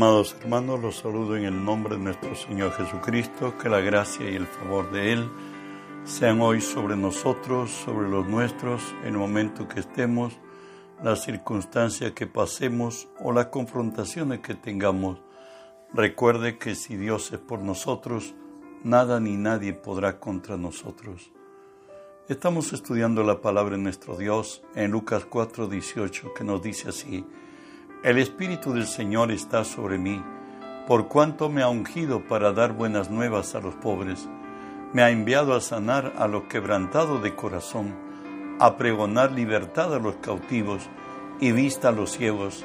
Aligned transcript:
Amados 0.00 0.34
hermanos, 0.40 0.80
los 0.80 0.96
saludo 0.96 1.36
en 1.36 1.44
el 1.44 1.62
nombre 1.62 1.98
de 1.98 2.02
nuestro 2.02 2.34
Señor 2.34 2.72
Jesucristo, 2.72 3.58
que 3.58 3.68
la 3.68 3.80
gracia 3.80 4.30
y 4.30 4.34
el 4.34 4.46
favor 4.46 4.90
de 4.90 5.12
Él 5.12 5.30
sean 6.04 6.40
hoy 6.40 6.62
sobre 6.62 6.96
nosotros, 6.96 7.70
sobre 7.70 8.08
los 8.08 8.26
nuestros, 8.26 8.80
en 9.02 9.08
el 9.08 9.18
momento 9.18 9.68
que 9.68 9.80
estemos, 9.80 10.32
la 11.04 11.16
circunstancia 11.16 12.14
que 12.14 12.26
pasemos 12.26 13.08
o 13.22 13.30
las 13.32 13.48
confrontaciones 13.48 14.40
que 14.40 14.54
tengamos. 14.54 15.18
Recuerde 15.92 16.56
que 16.56 16.76
si 16.76 16.96
Dios 16.96 17.30
es 17.32 17.38
por 17.38 17.58
nosotros, 17.58 18.34
nada 18.82 19.20
ni 19.20 19.36
nadie 19.36 19.74
podrá 19.74 20.18
contra 20.18 20.56
nosotros. 20.56 21.30
Estamos 22.26 22.72
estudiando 22.72 23.22
la 23.22 23.42
palabra 23.42 23.76
de 23.76 23.82
nuestro 23.82 24.16
Dios 24.16 24.62
en 24.74 24.92
Lucas 24.92 25.26
4:18 25.26 26.32
que 26.32 26.42
nos 26.42 26.62
dice 26.62 26.88
así, 26.88 27.26
El 28.02 28.16
Espíritu 28.16 28.72
del 28.72 28.86
Señor 28.86 29.30
está 29.30 29.62
sobre 29.62 29.98
mí, 29.98 30.24
por 30.86 31.08
cuanto 31.08 31.50
me 31.50 31.60
ha 31.60 31.68
ungido 31.68 32.22
para 32.22 32.50
dar 32.50 32.72
buenas 32.72 33.10
nuevas 33.10 33.54
a 33.54 33.60
los 33.60 33.74
pobres, 33.74 34.26
me 34.94 35.02
ha 35.02 35.10
enviado 35.10 35.54
a 35.54 35.60
sanar 35.60 36.14
a 36.16 36.26
los 36.26 36.44
quebrantados 36.44 37.22
de 37.22 37.34
corazón, 37.34 37.94
a 38.58 38.78
pregonar 38.78 39.32
libertad 39.32 39.94
a 39.94 39.98
los 39.98 40.16
cautivos 40.16 40.88
y 41.40 41.52
vista 41.52 41.90
a 41.90 41.92
los 41.92 42.12
ciegos, 42.12 42.64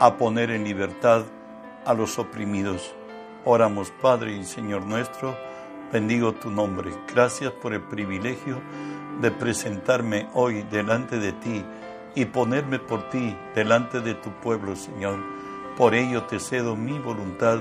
a 0.00 0.18
poner 0.18 0.50
en 0.50 0.64
libertad 0.64 1.22
a 1.86 1.94
los 1.94 2.18
oprimidos. 2.18 2.94
Oramos 3.46 3.90
Padre 4.02 4.36
y 4.36 4.44
Señor 4.44 4.84
nuestro, 4.84 5.34
bendigo 5.94 6.34
tu 6.34 6.50
nombre. 6.50 6.90
Gracias 7.10 7.52
por 7.52 7.72
el 7.72 7.80
privilegio 7.80 8.60
de 9.22 9.30
presentarme 9.30 10.28
hoy 10.34 10.62
delante 10.70 11.18
de 11.18 11.32
ti 11.32 11.64
y 12.14 12.26
ponerme 12.26 12.78
por 12.78 13.08
ti 13.10 13.36
delante 13.54 14.00
de 14.00 14.14
tu 14.14 14.30
pueblo, 14.30 14.76
Señor. 14.76 15.18
Por 15.76 15.94
ello 15.94 16.24
te 16.24 16.38
cedo 16.38 16.76
mi 16.76 16.98
voluntad, 16.98 17.60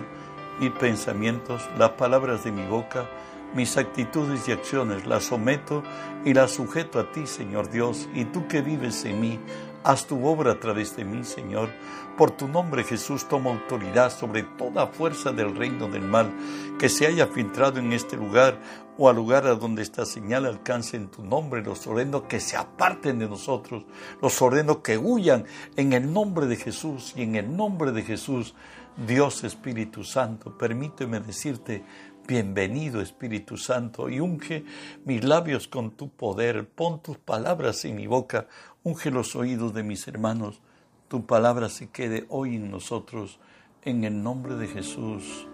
mis 0.59 0.71
pensamientos, 0.71 1.67
las 1.77 1.91
palabras 1.91 2.43
de 2.43 2.51
mi 2.51 2.65
boca, 2.65 3.09
mis 3.55 3.77
actitudes 3.77 4.47
y 4.47 4.51
acciones, 4.51 5.05
las 5.05 5.25
someto 5.25 5.83
y 6.25 6.33
las 6.33 6.51
sujeto 6.51 6.99
a 6.99 7.11
ti, 7.11 7.27
Señor 7.27 7.69
Dios, 7.69 8.07
y 8.13 8.25
tú 8.25 8.47
que 8.47 8.61
vives 8.61 9.03
en 9.05 9.21
mí, 9.21 9.39
haz 9.83 10.05
tu 10.07 10.25
obra 10.25 10.53
a 10.53 10.59
través 10.59 10.95
de 10.95 11.05
mí, 11.05 11.23
Señor. 11.23 11.69
Por 12.17 12.31
tu 12.31 12.47
nombre, 12.47 12.83
Jesús, 12.83 13.27
toma 13.27 13.51
autoridad 13.51 14.11
sobre 14.11 14.43
toda 14.43 14.87
fuerza 14.87 15.31
del 15.31 15.55
reino 15.55 15.87
del 15.87 16.03
mal 16.03 16.31
que 16.79 16.89
se 16.89 17.07
haya 17.07 17.27
filtrado 17.27 17.79
en 17.79 17.91
este 17.93 18.15
lugar 18.15 18.59
o 18.97 19.09
al 19.09 19.15
lugar 19.15 19.47
a 19.47 19.55
donde 19.55 19.81
esta 19.81 20.05
señal 20.05 20.45
alcance 20.45 20.95
en 20.95 21.09
tu 21.09 21.23
nombre. 21.23 21.63
Los 21.63 21.87
ordeno 21.87 22.27
que 22.27 22.39
se 22.39 22.55
aparten 22.55 23.19
de 23.19 23.27
nosotros. 23.27 23.85
Los 24.21 24.41
ordeno 24.41 24.83
que 24.83 24.97
huyan 24.97 25.45
en 25.75 25.93
el 25.93 26.11
nombre 26.13 26.45
de 26.45 26.55
Jesús 26.55 27.13
y 27.15 27.23
en 27.23 27.35
el 27.35 27.55
nombre 27.55 27.91
de 27.91 28.03
Jesús. 28.03 28.53
Dios 28.95 29.43
Espíritu 29.43 30.03
Santo, 30.03 30.55
permíteme 30.55 31.19
decirte, 31.19 31.83
bienvenido 32.27 33.01
Espíritu 33.01 33.57
Santo, 33.57 34.07
y 34.07 34.19
unge 34.19 34.65
mis 35.05 35.23
labios 35.23 35.67
con 35.67 35.91
tu 35.91 36.09
poder, 36.09 36.69
pon 36.69 37.01
tus 37.01 37.17
palabras 37.17 37.83
en 37.85 37.95
mi 37.95 38.07
boca, 38.07 38.47
unge 38.83 39.11
los 39.11 39.35
oídos 39.35 39.73
de 39.73 39.83
mis 39.83 40.07
hermanos, 40.07 40.61
tu 41.07 41.25
palabra 41.25 41.69
se 41.69 41.89
quede 41.89 42.25
hoy 42.29 42.55
en 42.55 42.69
nosotros, 42.69 43.39
en 43.83 44.03
el 44.03 44.21
nombre 44.21 44.55
de 44.55 44.67
Jesús. 44.67 45.47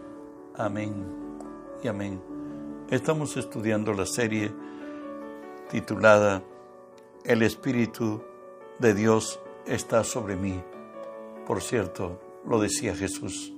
Amén 0.55 0.93
y 1.83 1.87
amén. 1.87 2.21
Estamos 2.89 3.37
estudiando 3.37 3.93
la 3.93 4.05
serie 4.05 4.51
titulada 5.69 6.43
El 7.23 7.43
Espíritu 7.43 8.23
de 8.79 8.93
Dios 8.93 9.39
está 9.67 10.03
sobre 10.03 10.35
mí. 10.35 10.59
Por 11.45 11.61
cierto, 11.61 12.19
lo 12.47 12.59
decía 12.59 12.95
Jesús. 12.95 13.53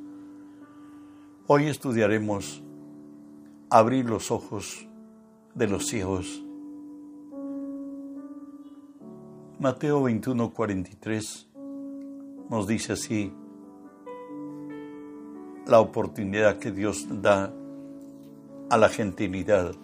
Hoy 1.47 1.67
estudiaremos 1.67 2.61
abrir 3.69 4.09
los 4.09 4.31
ojos 4.31 4.87
de 5.53 5.67
los 5.67 5.87
ciegos. 5.87 6.43
Mateo 9.61 10.01
21, 10.01 10.53
43 10.53 11.47
nos 12.49 12.65
dice 12.65 12.93
así, 12.93 13.31
la 15.67 15.79
oportunidad 15.79 16.57
que 16.57 16.71
Dios 16.71 17.05
da 17.21 17.53
a 18.71 18.77
la 18.79 18.89
gentilidad 18.89 19.75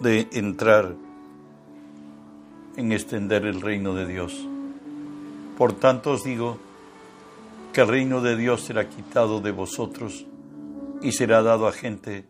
de 0.00 0.26
entrar 0.32 0.96
en 2.74 2.90
extender 2.90 3.46
el 3.46 3.60
reino 3.60 3.94
de 3.94 4.04
Dios. 4.04 4.48
Por 5.56 5.74
tanto 5.74 6.10
os 6.10 6.24
digo 6.24 6.58
que 7.72 7.82
el 7.82 7.86
reino 7.86 8.20
de 8.20 8.34
Dios 8.36 8.62
será 8.62 8.88
quitado 8.88 9.40
de 9.40 9.52
vosotros 9.52 10.26
y 11.02 11.12
será 11.12 11.40
dado 11.40 11.68
a 11.68 11.72
gente 11.72 12.24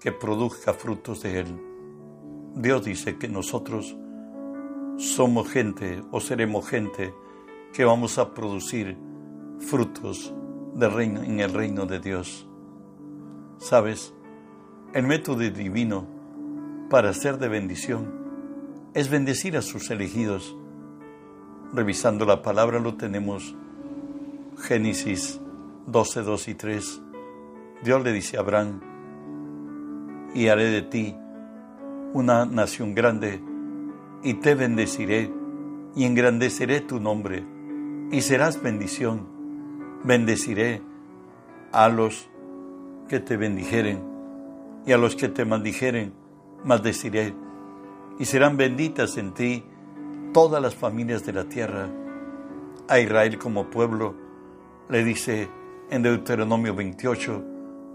que 0.00 0.12
produzca 0.12 0.72
frutos 0.72 1.20
de 1.20 1.40
él. 1.40 1.60
Dios 2.54 2.86
dice 2.86 3.18
que 3.18 3.28
nosotros 3.28 3.94
somos 4.96 5.48
gente 5.48 6.02
o 6.10 6.20
seremos 6.20 6.68
gente 6.68 7.14
que 7.72 7.84
vamos 7.84 8.18
a 8.18 8.32
producir 8.32 8.96
frutos 9.58 10.34
de 10.74 10.88
reino, 10.88 11.22
en 11.22 11.40
el 11.40 11.52
reino 11.52 11.86
de 11.86 12.00
Dios. 12.00 12.48
¿Sabes? 13.58 14.14
El 14.92 15.06
método 15.06 15.38
divino 15.38 16.06
para 16.88 17.12
ser 17.12 17.38
de 17.38 17.48
bendición 17.48 18.26
es 18.94 19.10
bendecir 19.10 19.56
a 19.56 19.62
sus 19.62 19.90
elegidos. 19.90 20.56
Revisando 21.72 22.24
la 22.24 22.42
palabra 22.42 22.78
lo 22.78 22.94
tenemos 22.94 23.54
Génesis 24.58 25.40
12, 25.86 26.22
2 26.22 26.48
y 26.48 26.54
3. 26.54 27.02
Dios 27.84 28.02
le 28.02 28.12
dice 28.12 28.36
a 28.36 28.40
Abraham, 28.40 28.80
y 30.34 30.48
haré 30.48 30.64
de 30.64 30.82
ti 30.82 31.16
una 32.12 32.44
nación 32.44 32.94
grande, 32.94 33.40
y 34.22 34.34
te 34.34 34.54
bendeciré, 34.54 35.32
y 35.94 36.04
engrandeceré 36.04 36.80
tu 36.80 37.00
nombre, 37.00 37.44
y 38.10 38.20
serás 38.20 38.62
bendición. 38.62 39.26
Bendeciré 40.04 40.82
a 41.72 41.88
los 41.88 42.28
que 43.08 43.20
te 43.20 43.36
bendijeren 43.36 44.02
y 44.86 44.92
a 44.92 44.98
los 44.98 45.16
que 45.16 45.28
te 45.28 45.44
maldijeren, 45.44 46.12
maldeciré, 46.64 47.34
y 48.18 48.24
serán 48.24 48.56
benditas 48.56 49.16
en 49.16 49.34
ti 49.34 49.64
todas 50.32 50.62
las 50.62 50.74
familias 50.74 51.26
de 51.26 51.32
la 51.32 51.44
tierra. 51.44 51.88
A 52.88 53.00
Israel 53.00 53.36
como 53.38 53.68
pueblo, 53.68 54.14
le 54.88 55.02
dice 55.02 55.48
en 55.90 56.02
Deuteronomio 56.02 56.74
28, 56.74 57.44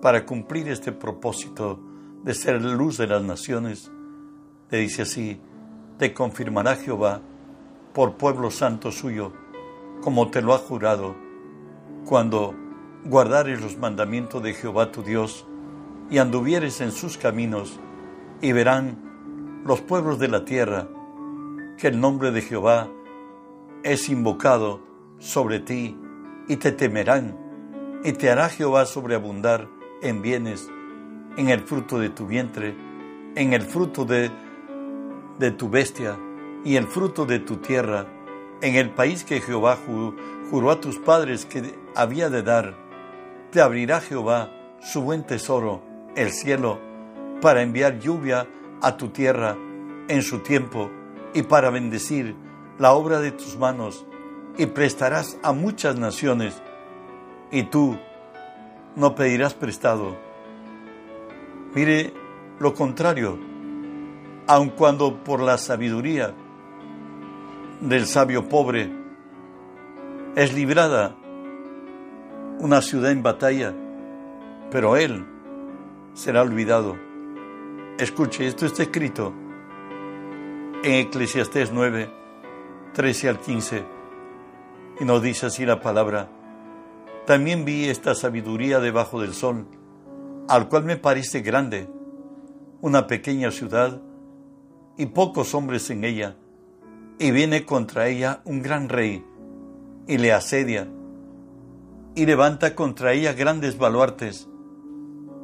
para 0.01 0.25
cumplir 0.25 0.67
este 0.67 0.91
propósito 0.91 1.79
de 2.23 2.33
ser 2.33 2.61
luz 2.61 2.97
de 2.97 3.07
las 3.07 3.23
naciones, 3.23 3.89
le 4.69 4.79
dice 4.79 5.03
así, 5.03 5.39
te 6.01 6.15
confirmará 6.15 6.77
Jehová 6.77 7.21
por 7.93 8.15
pueblo 8.15 8.49
santo 8.49 8.91
suyo, 8.91 9.33
como 10.01 10.31
te 10.31 10.41
lo 10.41 10.55
ha 10.55 10.57
jurado, 10.57 11.15
cuando 12.07 12.55
guardares 13.05 13.61
los 13.61 13.77
mandamientos 13.77 14.41
de 14.41 14.55
Jehová 14.55 14.91
tu 14.91 15.03
Dios, 15.03 15.45
y 16.09 16.17
anduvieres 16.17 16.81
en 16.81 16.91
sus 16.91 17.19
caminos, 17.19 17.79
y 18.41 18.51
verán 18.51 19.61
los 19.63 19.81
pueblos 19.81 20.17
de 20.17 20.27
la 20.27 20.43
tierra 20.43 20.87
que 21.77 21.89
el 21.89 21.99
nombre 21.99 22.31
de 22.31 22.41
Jehová 22.41 22.87
es 23.83 24.09
invocado 24.09 24.81
sobre 25.19 25.59
ti, 25.59 25.95
y 26.47 26.55
te 26.55 26.71
temerán, 26.71 27.37
y 28.03 28.13
te 28.13 28.31
hará 28.31 28.49
Jehová 28.49 28.87
sobreabundar 28.87 29.67
en 30.01 30.23
bienes, 30.23 30.67
en 31.37 31.49
el 31.49 31.59
fruto 31.59 31.99
de 31.99 32.09
tu 32.09 32.25
vientre, 32.25 32.75
en 33.35 33.53
el 33.53 33.61
fruto 33.61 34.03
de, 34.03 34.31
de 35.41 35.51
tu 35.51 35.69
bestia, 35.69 36.17
y 36.63 36.75
el 36.75 36.87
fruto 36.87 37.25
de 37.25 37.39
tu 37.39 37.57
tierra, 37.57 38.05
en 38.61 38.75
el 38.75 38.91
país 38.91 39.23
que 39.23 39.41
Jehová 39.41 39.75
juró 40.49 40.71
a 40.71 40.79
tus 40.79 40.99
padres 40.99 41.45
que 41.45 41.73
había 41.95 42.29
de 42.29 42.43
dar. 42.43 42.75
Te 43.51 43.59
abrirá 43.59 43.99
Jehová 43.99 44.51
su 44.79 45.01
buen 45.01 45.23
tesoro 45.25 45.81
el 46.15 46.31
cielo 46.31 46.79
para 47.41 47.63
enviar 47.63 47.99
lluvia 47.99 48.47
a 48.81 48.95
tu 48.97 49.09
tierra 49.09 49.57
en 50.07 50.21
su 50.21 50.39
tiempo 50.39 50.91
y 51.33 51.41
para 51.41 51.71
bendecir 51.71 52.35
la 52.77 52.93
obra 52.93 53.19
de 53.19 53.31
tus 53.31 53.57
manos 53.57 54.05
y 54.57 54.67
prestarás 54.67 55.39
a 55.41 55.53
muchas 55.53 55.95
naciones 55.95 56.61
y 57.51 57.63
tú 57.63 57.97
no 58.95 59.15
pedirás 59.15 59.55
prestado. 59.55 60.15
Mire 61.73 62.13
lo 62.59 62.75
contrario, 62.75 63.50
aun 64.51 64.71
cuando 64.71 65.23
por 65.23 65.39
la 65.39 65.57
sabiduría 65.57 66.33
del 67.79 68.05
sabio 68.05 68.49
pobre 68.49 68.91
es 70.35 70.53
librada 70.53 71.15
una 72.59 72.81
ciudad 72.81 73.11
en 73.11 73.23
batalla, 73.23 73.73
pero 74.69 74.97
él 74.97 75.25
será 76.13 76.41
olvidado. 76.41 76.97
Escuche, 77.97 78.45
esto 78.45 78.65
está 78.65 78.83
escrito 78.83 79.31
en 80.83 80.95
Eclesiastés 80.95 81.71
9, 81.71 82.11
13 82.93 83.29
al 83.29 83.39
15, 83.39 83.85
y 84.99 85.05
nos 85.05 85.21
dice 85.21 85.45
así 85.45 85.65
la 85.65 85.79
palabra, 85.79 86.27
También 87.25 87.63
vi 87.63 87.85
esta 87.85 88.15
sabiduría 88.15 88.81
debajo 88.81 89.21
del 89.21 89.33
sol, 89.33 89.65
al 90.49 90.67
cual 90.67 90.83
me 90.83 90.97
parece 90.97 91.39
grande, 91.39 91.87
una 92.81 93.07
pequeña 93.07 93.49
ciudad 93.51 94.01
y 95.01 95.07
pocos 95.07 95.55
hombres 95.55 95.89
en 95.89 96.03
ella, 96.03 96.35
y 97.17 97.31
viene 97.31 97.65
contra 97.65 98.07
ella 98.07 98.41
un 98.45 98.61
gran 98.61 98.87
rey, 98.87 99.25
y 100.07 100.19
le 100.19 100.31
asedia, 100.31 100.87
y 102.13 102.27
levanta 102.27 102.75
contra 102.75 103.11
ella 103.13 103.33
grandes 103.33 103.79
baluartes, 103.79 104.47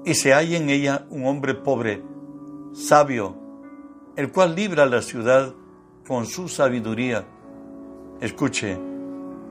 y 0.05 0.13
se 0.13 0.31
halla 0.31 0.57
en 0.57 0.69
ella 0.69 1.07
un 1.09 1.25
hombre 1.25 1.55
pobre, 1.55 2.03
sabio, 2.71 3.35
el 4.15 4.31
cual 4.31 4.53
libra 4.53 4.85
la 4.85 5.01
ciudad 5.01 5.55
con 6.07 6.27
su 6.27 6.49
sabiduría. 6.49 7.25
Escuche, 8.21 8.77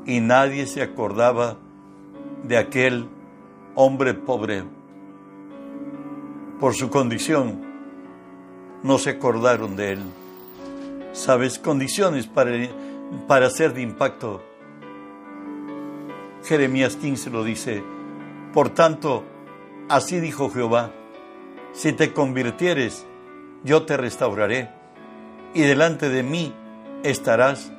y 0.06 0.20
nadie 0.20 0.68
se 0.68 0.82
acordaba 0.82 1.58
de 2.44 2.58
aquel 2.58 3.08
hombre 3.74 4.14
pobre. 4.14 4.62
Por 6.60 6.74
su 6.74 6.90
condición, 6.90 7.65
no 8.86 8.98
se 8.98 9.10
acordaron 9.10 9.74
de 9.74 9.94
él. 9.94 9.98
¿Sabes? 11.12 11.58
Condiciones 11.58 12.28
para, 12.28 12.52
para 13.26 13.50
ser 13.50 13.74
de 13.74 13.82
impacto. 13.82 14.44
Jeremías 16.44 16.94
15 16.94 17.30
lo 17.30 17.42
dice. 17.42 17.82
Por 18.54 18.68
tanto, 18.70 19.24
así 19.88 20.20
dijo 20.20 20.50
Jehová, 20.50 20.92
si 21.72 21.92
te 21.94 22.12
convirtieres, 22.12 23.04
yo 23.64 23.82
te 23.82 23.96
restauraré, 23.96 24.70
y 25.52 25.62
delante 25.62 26.08
de 26.08 26.22
mí 26.22 26.54
estarás. 27.02 27.72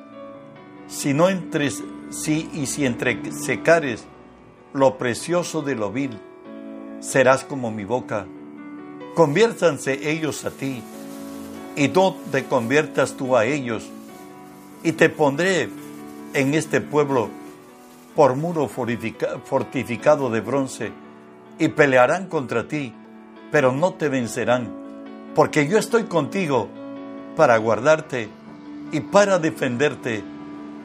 Si 0.88 1.14
no 1.14 1.30
entres, 1.30 1.82
si 2.10 2.50
y 2.52 2.66
si 2.66 2.84
entre 2.84 3.32
secares 3.32 4.04
lo 4.74 4.98
precioso 4.98 5.62
de 5.62 5.74
lo 5.74 5.90
vil, 5.90 6.20
serás 7.00 7.44
como 7.44 7.70
mi 7.70 7.84
boca. 7.86 8.26
Conviértanse 9.14 10.10
ellos 10.10 10.44
a 10.44 10.50
ti, 10.50 10.82
y 11.78 11.86
no 11.86 12.16
te 12.32 12.44
conviertas 12.44 13.16
tú 13.16 13.36
a 13.36 13.44
ellos, 13.44 13.88
y 14.82 14.92
te 14.92 15.08
pondré 15.08 15.68
en 16.34 16.54
este 16.54 16.80
pueblo 16.80 17.30
por 18.16 18.34
muro 18.34 18.68
fortificado 18.68 20.28
de 20.28 20.40
bronce, 20.40 20.90
y 21.56 21.68
pelearán 21.68 22.26
contra 22.26 22.66
ti, 22.66 22.92
pero 23.52 23.70
no 23.70 23.94
te 23.94 24.08
vencerán, 24.08 24.68
porque 25.36 25.68
yo 25.68 25.78
estoy 25.78 26.04
contigo 26.04 26.68
para 27.36 27.56
guardarte 27.58 28.28
y 28.90 28.98
para 28.98 29.38
defenderte, 29.38 30.24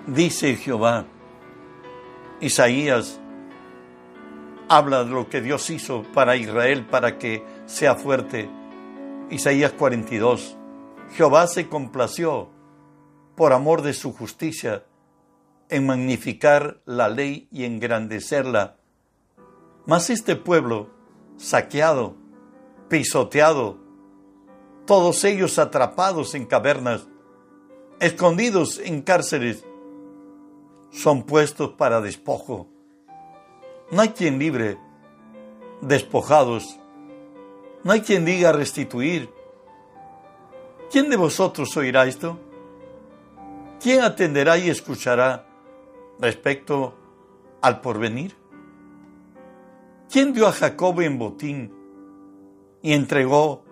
dice 0.05 0.55
Jehová. 0.57 1.05
Isaías 2.39 3.19
habla 4.69 5.03
de 5.03 5.09
lo 5.09 5.27
que 5.27 5.41
Dios 5.41 5.71
hizo 5.71 6.03
para 6.13 6.35
Israel 6.35 6.85
para 6.85 7.17
que 7.17 7.43
sea 7.65 7.95
fuerte. 7.95 8.47
Isaías 9.31 9.71
42. 9.71 10.57
Jehová 11.15 11.47
se 11.47 11.69
complació 11.69 12.49
por 13.35 13.53
amor 13.53 13.81
de 13.81 13.93
su 13.93 14.13
justicia 14.13 14.85
en 15.69 15.85
magnificar 15.85 16.81
la 16.85 17.09
ley 17.09 17.47
y 17.51 17.65
engrandecerla. 17.65 18.77
Mas 19.85 20.09
este 20.09 20.35
pueblo, 20.35 20.89
saqueado, 21.37 22.15
pisoteado, 22.89 23.77
todos 24.85 25.23
ellos 25.23 25.59
atrapados 25.59 26.35
en 26.35 26.45
cavernas, 26.45 27.07
escondidos 27.99 28.79
en 28.79 29.01
cárceles, 29.01 29.65
son 30.91 31.23
puestos 31.23 31.71
para 31.71 32.01
despojo 32.01 32.73
no 33.93 34.01
hay 34.01 34.09
quien 34.09 34.39
libre 34.39 34.79
despojados. 35.81 36.79
No 37.83 37.91
hay 37.91 38.01
quien 38.01 38.25
diga 38.25 38.51
restituir. 38.51 39.29
¿Quién 40.93 41.09
de 41.09 41.15
vosotros 41.15 41.75
oirá 41.75 42.05
esto? 42.05 42.37
¿Quién 43.81 44.01
atenderá 44.01 44.59
y 44.59 44.69
escuchará 44.69 45.43
respecto 46.19 46.93
al 47.63 47.81
porvenir? 47.81 48.35
¿Quién 50.07 50.33
dio 50.33 50.45
a 50.45 50.51
Jacob 50.51 51.01
en 51.01 51.17
botín 51.17 51.73
y 52.83 52.93
entregó 52.93 53.65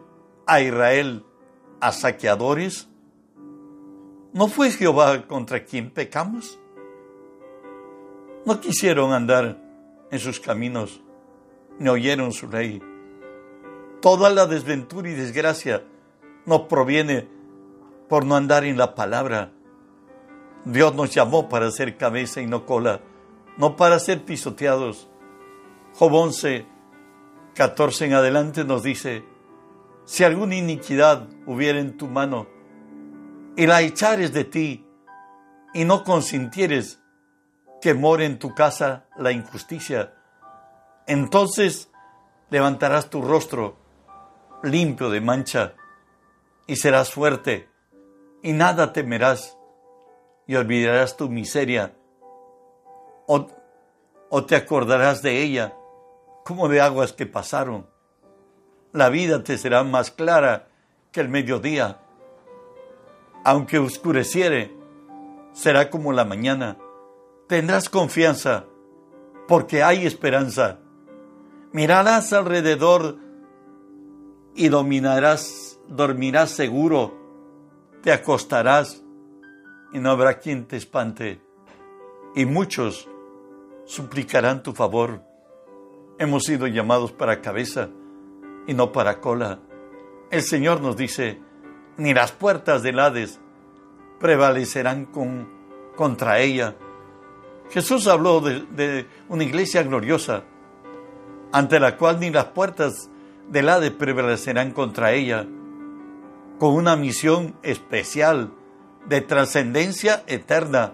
a 0.47 0.61
Israel 0.61 1.23
a 1.79 1.91
saqueadores? 1.91 2.87
¿No 4.33 4.47
fue 4.47 4.71
Jehová 4.71 5.27
contra 5.27 5.63
quien 5.63 5.91
pecamos? 5.91 6.57
No 8.47 8.59
quisieron 8.59 9.13
andar 9.13 9.61
en 10.09 10.17
sus 10.17 10.39
caminos, 10.39 11.03
ni 11.77 11.87
oyeron 11.87 12.31
su 12.31 12.49
ley. 12.49 12.81
Toda 14.01 14.31
la 14.31 14.47
desventura 14.47 15.07
y 15.07 15.13
desgracia 15.13 15.83
nos 16.45 16.61
proviene 16.61 17.27
por 18.09 18.25
no 18.25 18.35
andar 18.35 18.63
en 18.65 18.77
la 18.77 18.95
palabra. 18.95 19.51
Dios 20.65 20.93
nos 20.95 21.13
llamó 21.13 21.49
para 21.49 21.71
ser 21.71 21.97
cabeza 21.97 22.41
y 22.41 22.47
no 22.47 22.65
cola, 22.65 23.01
no 23.57 23.75
para 23.75 23.99
ser 23.99 24.23
pisoteados. 24.23 25.09
Job 25.93 26.13
11, 26.13 26.65
14 27.55 28.05
en 28.05 28.13
adelante 28.13 28.63
nos 28.63 28.83
dice, 28.83 29.23
si 30.05 30.23
alguna 30.23 30.55
iniquidad 30.55 31.27
hubiera 31.45 31.79
en 31.79 31.97
tu 31.97 32.07
mano, 32.07 32.47
y 33.55 33.67
la 33.67 33.81
echares 33.81 34.33
de 34.33 34.45
ti, 34.45 34.85
y 35.73 35.85
no 35.85 36.03
consintieres 36.03 37.01
que 37.81 37.93
more 37.93 38.25
en 38.25 38.39
tu 38.39 38.53
casa 38.53 39.05
la 39.17 39.31
injusticia. 39.31 40.13
Entonces 41.07 41.89
levantarás 42.49 43.09
tu 43.09 43.21
rostro 43.21 43.77
limpio 44.63 45.09
de 45.09 45.21
mancha 45.21 45.73
y 46.71 46.77
serás 46.77 47.11
fuerte 47.11 47.67
y 48.41 48.53
nada 48.53 48.93
temerás 48.93 49.57
y 50.47 50.55
olvidarás 50.55 51.17
tu 51.17 51.27
miseria 51.27 51.97
o, 53.27 53.47
o 54.29 54.45
te 54.45 54.55
acordarás 54.55 55.21
de 55.21 55.43
ella 55.43 55.75
como 56.45 56.69
de 56.69 56.79
aguas 56.79 57.11
que 57.11 57.25
pasaron. 57.25 57.87
La 58.93 59.09
vida 59.09 59.43
te 59.43 59.57
será 59.57 59.83
más 59.83 60.11
clara 60.11 60.69
que 61.11 61.19
el 61.19 61.27
mediodía. 61.27 61.99
Aunque 63.43 63.77
oscureciere, 63.77 64.73
será 65.51 65.89
como 65.89 66.13
la 66.13 66.23
mañana 66.23 66.77
tendrás 67.49 67.89
confianza, 67.89 68.63
porque 69.45 69.83
hay 69.83 70.05
esperanza. 70.05 70.79
Mirarás 71.73 72.31
alrededor 72.31 73.17
y 74.55 74.69
dominarás, 74.69 75.80
dormirás 75.91 76.51
seguro, 76.51 77.13
te 78.01 78.11
acostarás 78.11 79.03
y 79.93 79.99
no 79.99 80.09
habrá 80.11 80.39
quien 80.39 80.65
te 80.65 80.77
espante. 80.77 81.41
Y 82.35 82.45
muchos 82.45 83.07
suplicarán 83.85 84.63
tu 84.63 84.73
favor. 84.73 85.21
Hemos 86.17 86.43
sido 86.43 86.67
llamados 86.67 87.11
para 87.11 87.41
cabeza 87.41 87.89
y 88.67 88.73
no 88.73 88.91
para 88.91 89.19
cola. 89.19 89.59
El 90.31 90.41
Señor 90.41 90.81
nos 90.81 90.97
dice, 90.97 91.39
ni 91.97 92.13
las 92.13 92.31
puertas 92.31 92.83
del 92.83 92.99
Hades 92.99 93.39
prevalecerán 94.19 95.05
con, 95.05 95.49
contra 95.95 96.39
ella 96.39 96.75
Jesús 97.71 98.07
habló 98.07 98.41
de, 98.41 99.07
una 99.29 99.43
iglesia 99.45 99.81
gloriosa, 99.83 100.43
ante 101.53 101.79
la 101.79 101.95
cual 101.95 102.19
ni 102.19 102.29
las 102.29 102.45
puertas 102.45 103.09
del 103.49 103.69
Hades 103.69 103.91
prevalecerán 103.91 104.71
contra 104.71 105.13
ella, 105.13 105.47
con 106.61 106.75
una 106.75 106.95
misión 106.95 107.55
especial 107.63 108.53
de 109.07 109.21
trascendencia 109.21 110.23
eterna, 110.27 110.93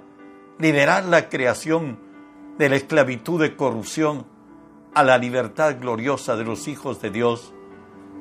liberar 0.59 1.03
la 1.03 1.27
creación 1.27 1.99
de 2.57 2.69
la 2.69 2.77
esclavitud 2.77 3.41
de 3.41 3.57
corrupción 3.57 4.25
a 4.93 5.03
la 5.03 5.17
libertad 5.17 5.75
gloriosa 5.77 6.37
de 6.37 6.45
los 6.45 6.69
hijos 6.69 7.01
de 7.01 7.09
Dios. 7.09 7.53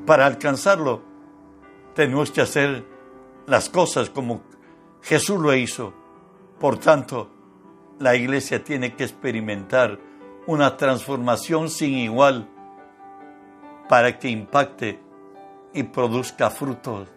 Para 0.06 0.26
alcanzarlo, 0.26 1.02
tenemos 1.94 2.32
que 2.32 2.40
hacer 2.40 2.84
las 3.46 3.68
cosas 3.68 4.10
como 4.10 4.42
Jesús 5.00 5.40
lo 5.40 5.54
hizo. 5.54 5.94
Por 6.58 6.78
tanto, 6.78 7.30
la 8.00 8.16
iglesia 8.16 8.64
tiene 8.64 8.96
que 8.96 9.04
experimentar 9.04 10.00
una 10.48 10.76
transformación 10.76 11.70
sin 11.70 11.94
igual 11.94 12.50
para 13.88 14.18
que 14.18 14.30
impacte 14.30 14.98
y 15.72 15.84
produzca 15.84 16.50
frutos. 16.50 17.12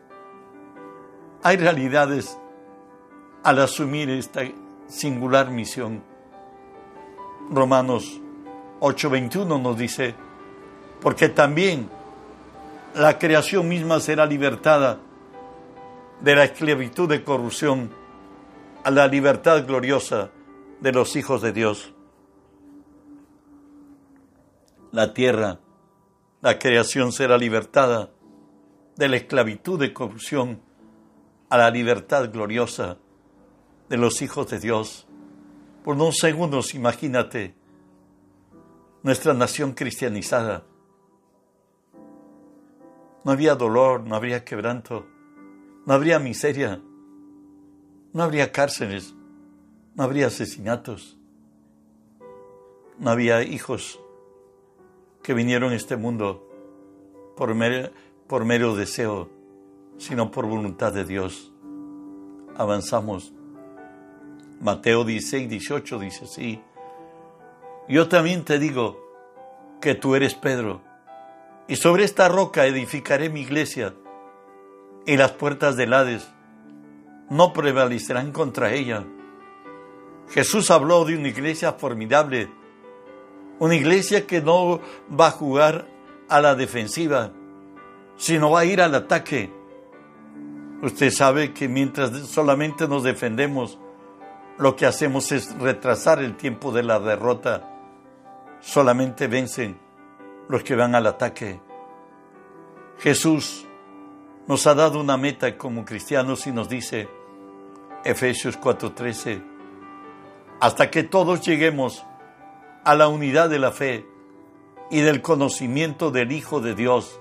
Hay 1.43 1.57
realidades 1.57 2.37
al 3.43 3.59
asumir 3.59 4.09
esta 4.09 4.41
singular 4.87 5.49
misión. 5.49 6.03
Romanos 7.49 8.19
8:21 8.79 9.61
nos 9.61 9.77
dice, 9.77 10.15
porque 11.01 11.29
también 11.29 11.89
la 12.95 13.17
creación 13.17 13.67
misma 13.67 13.99
será 13.99 14.25
libertada 14.25 14.99
de 16.21 16.35
la 16.35 16.43
esclavitud 16.43 17.07
de 17.07 17.23
corrupción 17.23 17.91
a 18.83 18.91
la 18.91 19.07
libertad 19.07 19.65
gloriosa 19.65 20.29
de 20.81 20.91
los 20.91 21.15
hijos 21.15 21.41
de 21.41 21.51
Dios. 21.53 21.93
la 24.91 25.13
tierra, 25.13 25.59
la 26.41 26.57
creación 26.57 27.11
será 27.11 27.37
libertada 27.37 28.11
de 28.95 29.07
la 29.07 29.17
esclavitud 29.17 29.79
de 29.79 29.93
corrupción 29.93 30.61
a 31.49 31.57
la 31.57 31.71
libertad 31.71 32.31
gloriosa 32.31 32.97
de 33.89 33.97
los 33.97 34.21
hijos 34.21 34.49
de 34.49 34.59
Dios. 34.59 35.07
Por 35.83 35.95
unos 35.95 36.17
segundos, 36.17 36.75
imagínate 36.75 37.55
nuestra 39.01 39.33
nación 39.33 39.73
cristianizada. 39.73 40.63
No 43.23 43.31
había 43.31 43.55
dolor, 43.55 44.01
no 44.01 44.15
habría 44.15 44.45
quebranto, 44.45 45.05
no 45.85 45.93
habría 45.93 46.19
miseria, 46.19 46.81
no 48.13 48.23
habría 48.23 48.51
cárceles, 48.51 49.13
no 49.95 50.03
habría 50.03 50.27
asesinatos, 50.27 51.17
no 52.97 53.09
había 53.09 53.41
hijos 53.43 53.99
que 55.23 55.33
vinieron 55.33 55.73
a 55.73 55.75
este 55.75 55.95
mundo 55.95 56.47
por 57.35 57.53
mero, 57.55 57.91
por 58.27 58.45
mero 58.45 58.75
deseo, 58.75 59.29
sino 59.99 60.31
por 60.31 60.47
voluntad 60.47 60.91
de 60.91 61.05
Dios. 61.05 61.51
Avanzamos. 62.57 63.31
Mateo 64.59 65.03
16, 65.03 65.47
18 65.47 65.99
dice 65.99 66.25
así. 66.25 66.61
Yo 67.87 68.07
también 68.07 68.43
te 68.43 68.57
digo 68.57 68.97
que 69.81 69.95
tú 69.95 70.15
eres 70.15 70.33
Pedro, 70.35 70.81
y 71.67 71.75
sobre 71.75 72.03
esta 72.03 72.27
roca 72.27 72.65
edificaré 72.65 73.29
mi 73.29 73.41
iglesia, 73.41 73.93
y 75.05 75.15
las 75.17 75.31
puertas 75.31 75.75
del 75.77 75.93
Hades 75.93 76.27
no 77.29 77.53
prevalecerán 77.53 78.31
contra 78.31 78.73
ella. 78.73 79.05
Jesús 80.29 80.71
habló 80.71 81.05
de 81.05 81.17
una 81.17 81.29
iglesia 81.29 81.73
formidable, 81.73 82.49
una 83.59 83.75
iglesia 83.75 84.27
que 84.27 84.41
no 84.41 84.81
va 85.19 85.27
a 85.27 85.31
jugar 85.31 85.87
a 86.27 86.41
la 86.41 86.55
defensiva, 86.55 87.31
sino 88.17 88.51
va 88.51 88.61
a 88.61 88.65
ir 88.65 88.81
al 88.81 88.95
ataque. 88.95 89.58
Usted 90.81 91.11
sabe 91.11 91.53
que 91.53 91.67
mientras 91.67 92.11
solamente 92.27 92.87
nos 92.87 93.03
defendemos, 93.03 93.77
lo 94.57 94.75
que 94.75 94.85
hacemos 94.85 95.31
es 95.31 95.57
retrasar 95.57 96.19
el 96.19 96.37
tiempo 96.37 96.71
de 96.71 96.83
la 96.83 96.99
derrota. 96.99 97.69
Solamente 98.61 99.27
vencen 99.27 99.77
los 100.47 100.63
que 100.63 100.75
van 100.75 100.95
al 100.95 101.07
ataque. 101.07 101.61
Jesús 102.99 103.65
nos 104.47 104.67
ha 104.67 104.73
dado 104.73 104.99
una 104.99 105.15
meta 105.15 105.57
como 105.57 105.85
cristianos 105.85 106.47
y 106.47 106.51
nos 106.51 106.69
dice, 106.69 107.07
Efesios 108.03 108.59
4:13, 108.59 109.43
hasta 110.59 110.89
que 110.89 111.03
todos 111.03 111.41
lleguemos 111.41 112.05
a 112.83 112.95
la 112.95 113.07
unidad 113.07 113.49
de 113.49 113.59
la 113.59 113.71
fe 113.71 114.05
y 114.89 115.01
del 115.01 115.21
conocimiento 115.21 116.11
del 116.11 116.31
Hijo 116.31 116.61
de 116.61 116.73
Dios, 116.73 117.19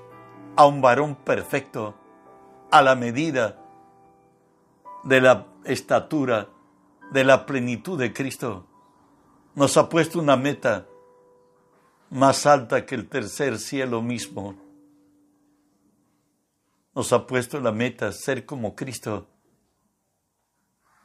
a 0.56 0.66
un 0.66 0.80
varón 0.80 1.16
perfecto, 1.16 1.94
a 2.70 2.82
la 2.82 2.94
medida 2.94 3.58
de 5.04 5.20
la 5.20 5.46
estatura 5.64 6.48
de 7.12 7.24
la 7.24 7.46
plenitud 7.46 7.98
de 7.98 8.12
Cristo, 8.12 8.66
nos 9.54 9.76
ha 9.76 9.88
puesto 9.88 10.18
una 10.18 10.36
meta 10.36 10.86
más 12.10 12.46
alta 12.46 12.84
que 12.86 12.94
el 12.94 13.08
tercer 13.08 13.58
cielo 13.58 14.02
mismo. 14.02 14.54
Nos 16.94 17.12
ha 17.12 17.26
puesto 17.26 17.60
la 17.60 17.72
meta 17.72 18.12
ser 18.12 18.44
como 18.44 18.74
Cristo. 18.74 19.28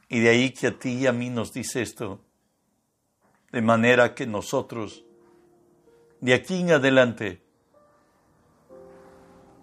Y 0.09 0.19
de 0.19 0.29
ahí 0.29 0.51
que 0.51 0.67
a 0.67 0.77
ti 0.77 0.93
y 0.93 1.07
a 1.07 1.13
mí 1.13 1.29
nos 1.29 1.53
dice 1.53 1.81
esto, 1.81 2.21
de 3.51 3.61
manera 3.61 4.13
que 4.15 4.27
nosotros, 4.27 5.03
de 6.19 6.33
aquí 6.33 6.61
en 6.61 6.71
adelante, 6.71 7.43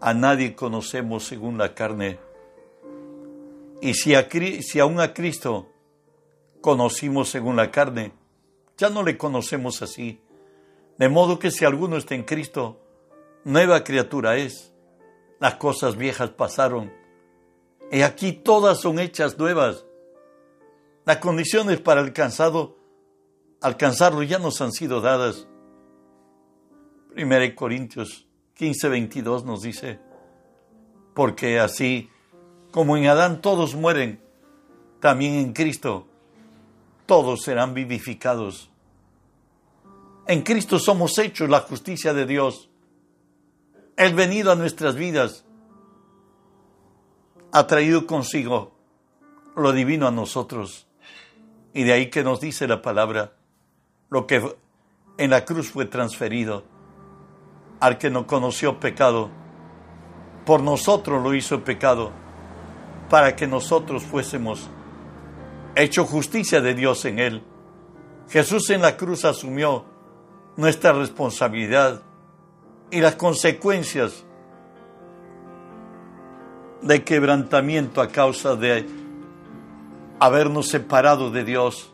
a 0.01 0.15
nadie 0.15 0.55
conocemos 0.55 1.25
según 1.25 1.59
la 1.59 1.75
carne. 1.75 2.19
Y 3.83 3.95
si, 3.95 4.15
a, 4.15 4.29
aún 4.81 5.01
a 5.01 5.13
Cristo 5.13 5.69
conocimos 6.61 7.29
según 7.29 7.57
la 7.57 7.71
carne, 7.71 8.13
ya 8.77 8.89
no 8.89 9.03
le 9.03 9.19
conocemos 9.19 9.83
así. 9.83 10.21
De 10.99 11.09
modo 11.09 11.39
que 11.39 11.51
si 11.51 11.65
alguno 11.65 11.97
está 11.97 12.15
en 12.15 12.25
Cristo, 12.25 12.81
nueva 13.45 13.85
criatura 13.85 14.37
es. 14.37 14.73
Las 15.39 15.55
cosas 15.55 15.97
viejas 15.97 16.31
pasaron. 16.31 16.93
Y 17.91 18.03
aquí 18.03 18.33
todas 18.33 18.81
son 18.81 18.99
hechas 18.99 19.39
nuevas. 19.39 19.85
Las 21.05 21.19
condiciones 21.19 21.81
para 21.81 22.01
alcanzarlo 22.01 22.77
ya 24.23 24.39
nos 24.39 24.61
han 24.61 24.73
sido 24.73 25.01
dadas. 25.01 25.47
1 27.17 27.55
Corintios 27.57 28.30
15, 28.61 28.91
22 28.91 29.47
nos 29.47 29.63
dice, 29.63 29.99
porque 31.15 31.59
así 31.59 32.11
como 32.73 32.99
en 32.99 33.07
Adán 33.07 33.41
todos 33.41 33.75
mueren, 33.75 34.21
también 35.01 35.37
en 35.37 35.55
Cristo 35.55 36.07
todos 37.07 37.41
serán 37.41 37.73
vivificados. 37.73 38.69
En 40.27 40.43
Cristo 40.43 40.79
somos 40.79 41.17
hechos 41.17 41.49
la 41.49 41.61
justicia 41.61 42.13
de 42.13 42.27
Dios. 42.27 42.69
El 43.97 44.13
venido 44.13 44.53
a 44.53 44.57
nuestras 44.57 44.95
vidas 44.95 45.47
ha 47.53 47.67
traído 47.67 48.07
consigo 48.07 48.73
lo 49.57 49.73
divino 49.73 50.07
a 50.07 50.11
nosotros. 50.11 50.87
Y 51.73 51.85
de 51.85 51.95
ahí 51.95 52.11
que 52.11 52.23
nos 52.23 52.43
dice 52.43 52.69
la 52.69 52.83
palabra, 52.83 53.33
lo 54.11 54.27
que 54.27 54.55
en 55.17 55.31
la 55.31 55.47
cruz 55.47 55.71
fue 55.71 55.87
transferido 55.87 56.63
al 57.81 57.99
que 57.99 58.11
no 58.11 58.27
conoció 58.27 58.79
pecado, 58.79 59.31
por 60.45 60.63
nosotros 60.63 61.23
lo 61.23 61.35
hizo 61.35 61.65
pecado, 61.65 62.13
para 63.09 63.35
que 63.35 63.47
nosotros 63.47 64.03
fuésemos 64.03 64.69
hecho 65.75 66.05
justicia 66.05 66.61
de 66.61 66.75
Dios 66.75 67.05
en 67.07 67.19
él. 67.19 67.43
Jesús 68.29 68.71
en 68.71 68.83
la 68.83 68.97
cruz 68.97 69.25
asumió 69.25 69.85
nuestra 70.57 70.93
responsabilidad 70.93 72.03
y 72.91 73.01
las 73.01 73.17
consecuencias 73.17 74.25
de 76.83 77.05
quebrantamiento 77.05 78.01
a 78.01 78.09
causa 78.09 78.57
de 78.57 78.87
habernos 80.19 80.69
separado 80.69 81.31
de 81.31 81.45
Dios. 81.45 81.93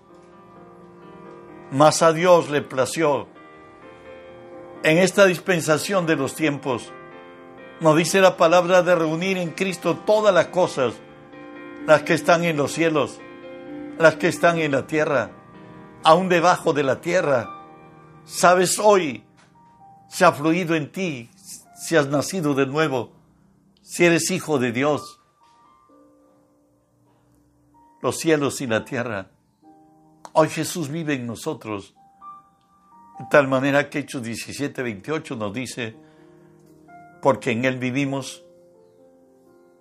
Mas 1.70 2.02
a 2.02 2.12
Dios 2.12 2.50
le 2.50 2.62
plació 2.62 3.28
en 4.86 4.96
esta 4.96 5.26
dispensación 5.26 6.06
de 6.06 6.16
los 6.16 6.34
tiempos. 6.34 6.90
Nos 7.80 7.94
dice 7.98 8.22
la 8.22 8.38
palabra 8.38 8.82
de 8.82 8.94
reunir 8.94 9.36
en 9.36 9.50
Cristo 9.50 9.98
todas 10.06 10.32
las 10.32 10.46
cosas, 10.46 10.94
las 11.86 12.02
que 12.04 12.14
están 12.14 12.44
en 12.44 12.56
los 12.56 12.72
cielos 12.72 13.20
las 13.98 14.16
que 14.16 14.28
están 14.28 14.58
en 14.58 14.72
la 14.72 14.86
tierra, 14.86 15.30
aún 16.02 16.28
debajo 16.28 16.72
de 16.72 16.82
la 16.82 17.00
tierra. 17.00 17.50
Sabes 18.24 18.78
hoy 18.78 19.24
si 20.08 20.24
ha 20.24 20.32
fluido 20.32 20.74
en 20.74 20.90
ti, 20.92 21.30
si 21.76 21.96
has 21.96 22.08
nacido 22.08 22.54
de 22.54 22.66
nuevo, 22.66 23.12
si 23.82 24.04
eres 24.04 24.30
hijo 24.30 24.58
de 24.58 24.72
Dios. 24.72 25.20
Los 28.02 28.18
cielos 28.18 28.60
y 28.60 28.66
la 28.66 28.84
tierra. 28.84 29.30
Hoy 30.32 30.48
Jesús 30.48 30.88
vive 30.88 31.14
en 31.14 31.26
nosotros. 31.26 31.94
De 33.18 33.24
tal 33.30 33.48
manera 33.48 33.88
que 33.88 34.00
Hechos 34.00 34.22
17, 34.22 34.82
28 34.82 35.36
nos 35.36 35.52
dice, 35.52 35.96
porque 37.22 37.52
en 37.52 37.64
Él 37.64 37.78
vivimos 37.78 38.44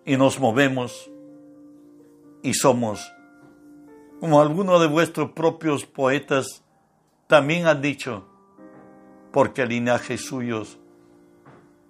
y 0.05 0.17
nos 0.17 0.39
movemos 0.39 1.11
y 2.41 2.53
somos 2.53 3.11
como 4.19 4.41
algunos 4.41 4.79
de 4.81 4.87
vuestros 4.87 5.31
propios 5.31 5.85
poetas 5.85 6.63
también 7.27 7.67
han 7.67 7.81
dicho, 7.81 8.25
porque 9.31 9.65
linaje 9.65 10.17
suyos 10.17 10.79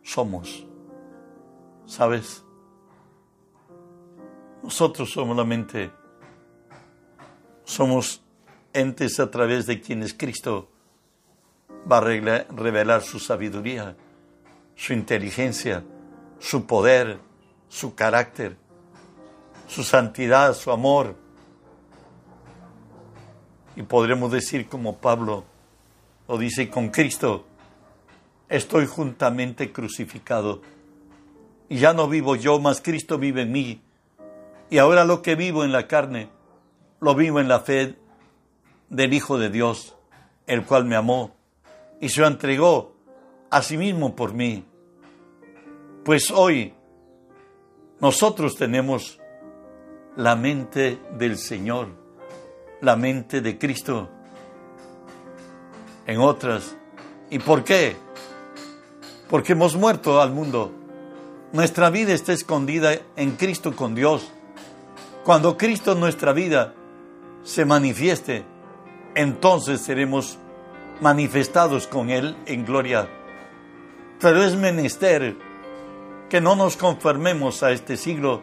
somos. 0.03 0.65
¿Sabes? 1.85 2.43
Nosotros 4.63 5.11
somos 5.11 5.37
la 5.37 5.43
mente, 5.43 5.91
somos 7.63 8.23
entes 8.73 9.19
a 9.19 9.29
través 9.29 9.67
de 9.67 9.79
quienes 9.79 10.13
Cristo 10.13 10.71
va 11.89 11.97
a 11.97 12.01
revelar 12.01 13.01
su 13.01 13.19
sabiduría, 13.19 13.95
su 14.75 14.93
inteligencia, 14.93 15.83
su 16.39 16.65
poder, 16.65 17.19
su 17.69 17.95
carácter, 17.95 18.57
su 19.67 19.83
santidad, 19.83 20.53
su 20.53 20.71
amor, 20.71 21.15
y 23.75 23.83
podremos 23.83 24.31
decir 24.31 24.67
como 24.67 24.97
Pablo 24.97 25.43
lo 26.27 26.37
dice, 26.37 26.69
con 26.69 26.89
Cristo 26.89 27.45
estoy 28.49 28.87
juntamente 28.87 29.71
crucificado. 29.71 30.61
Y 31.69 31.77
ya 31.77 31.93
no 31.93 32.07
vivo 32.07 32.35
yo, 32.35 32.59
mas 32.59 32.81
Cristo 32.81 33.17
vive 33.17 33.41
en 33.43 33.51
mí. 33.51 33.81
Y 34.69 34.77
ahora 34.79 35.05
lo 35.05 35.21
que 35.21 35.35
vivo 35.35 35.63
en 35.63 35.71
la 35.71 35.87
carne, 35.87 36.29
lo 36.99 37.15
vivo 37.15 37.39
en 37.39 37.47
la 37.47 37.59
fe 37.59 37.95
del 38.89 39.13
Hijo 39.13 39.37
de 39.37 39.49
Dios, 39.49 39.95
el 40.47 40.63
cual 40.63 40.85
me 40.85 40.95
amó 40.95 41.34
y 42.05 42.09
se 42.09 42.24
entregó 42.24 42.93
asimismo 43.50 44.15
por 44.15 44.31
mí. 44.31 44.63
Pues 46.03 46.29
hoy 46.29 46.71
nosotros 48.00 48.55
tenemos 48.55 49.19
la 50.15 50.35
mente 50.35 51.00
del 51.17 51.35
Señor, 51.39 51.88
la 52.81 52.95
mente 52.95 53.41
de 53.41 53.57
Cristo. 53.57 54.07
En 56.05 56.19
otras, 56.19 56.77
¿y 57.31 57.39
por 57.39 57.63
qué? 57.63 57.95
Porque 59.27 59.53
hemos 59.53 59.75
muerto 59.75 60.21
al 60.21 60.31
mundo. 60.31 60.71
Nuestra 61.53 61.89
vida 61.89 62.13
está 62.13 62.33
escondida 62.33 62.91
en 63.15 63.31
Cristo 63.31 63.75
con 63.75 63.95
Dios. 63.95 64.31
Cuando 65.24 65.57
Cristo 65.57 65.93
en 65.93 66.01
nuestra 66.01 66.33
vida 66.33 66.75
se 67.41 67.65
manifieste, 67.65 68.45
entonces 69.15 69.81
seremos 69.81 70.38
manifestados 71.01 71.87
con 71.87 72.09
Él 72.09 72.35
en 72.45 72.65
gloria. 72.65 73.07
Pero 74.19 74.43
es 74.43 74.55
menester 74.55 75.35
que 76.29 76.41
no 76.41 76.55
nos 76.55 76.77
conformemos 76.77 77.63
a 77.63 77.71
este 77.71 77.97
siglo, 77.97 78.41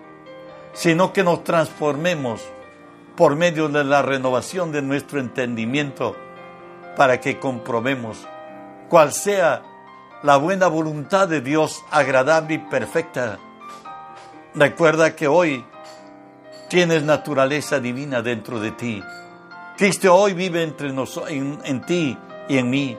sino 0.72 1.12
que 1.12 1.24
nos 1.24 1.44
transformemos 1.44 2.42
por 3.16 3.36
medio 3.36 3.68
de 3.68 3.84
la 3.84 4.02
renovación 4.02 4.72
de 4.72 4.82
nuestro 4.82 5.20
entendimiento 5.20 6.16
para 6.96 7.20
que 7.20 7.38
comprobemos 7.38 8.26
cuál 8.88 9.12
sea 9.12 9.62
la 10.22 10.36
buena 10.36 10.68
voluntad 10.68 11.28
de 11.28 11.40
Dios 11.40 11.82
agradable 11.90 12.54
y 12.54 12.58
perfecta. 12.58 13.38
Recuerda 14.54 15.16
que 15.16 15.26
hoy 15.26 15.64
tienes 16.68 17.02
naturaleza 17.02 17.80
divina 17.80 18.22
dentro 18.22 18.60
de 18.60 18.70
ti. 18.70 19.02
Cristo 19.76 20.14
hoy 20.14 20.34
vive 20.34 20.62
entre 20.62 20.92
nosotros, 20.92 21.30
en, 21.32 21.58
en 21.64 21.80
ti 21.84 22.16
y 22.48 22.58
en 22.58 22.70
mí. 22.70 22.96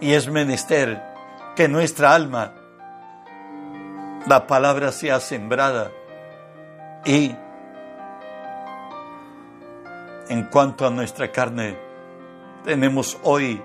Y 0.00 0.12
es 0.12 0.28
menester 0.28 1.02
que 1.56 1.68
nuestra 1.68 2.14
alma, 2.14 2.54
la 4.26 4.46
palabra 4.46 4.92
sea 4.92 5.20
sembrada. 5.20 5.90
Y 7.04 7.34
en 10.28 10.44
cuanto 10.44 10.86
a 10.86 10.90
nuestra 10.90 11.30
carne, 11.30 11.76
tenemos 12.64 13.18
hoy 13.22 13.60